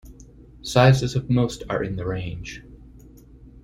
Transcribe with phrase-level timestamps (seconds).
[0.63, 2.63] Sizes of most are in the range.